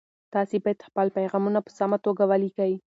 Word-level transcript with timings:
تاسي 0.33 0.57
باید 0.63 0.85
خپل 0.87 1.07
پیغامونه 1.17 1.59
په 1.65 1.71
سمه 1.79 1.97
توګه 2.05 2.23
ولیکئ. 2.31 2.73